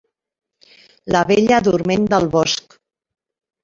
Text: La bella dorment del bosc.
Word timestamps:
La 1.17 1.23
bella 1.33 1.61
dorment 1.71 2.11
del 2.17 2.29
bosc. 2.41 2.79